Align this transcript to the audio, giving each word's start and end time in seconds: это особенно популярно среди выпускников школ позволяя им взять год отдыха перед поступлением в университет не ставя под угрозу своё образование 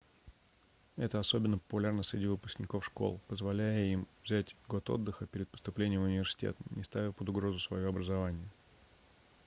это 0.97 1.19
особенно 1.19 1.59
популярно 1.59 2.01
среди 2.01 2.25
выпускников 2.25 2.83
школ 2.85 3.19
позволяя 3.27 3.85
им 3.85 4.07
взять 4.23 4.55
год 4.67 4.89
отдыха 4.89 5.27
перед 5.27 5.47
поступлением 5.47 6.01
в 6.01 6.05
университет 6.05 6.57
не 6.71 6.83
ставя 6.83 7.11
под 7.11 7.29
угрозу 7.29 7.59
своё 7.59 7.89
образование 7.89 8.49